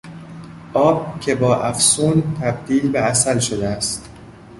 [0.73, 4.09] آب که با افسون تبدیل به عسل شده است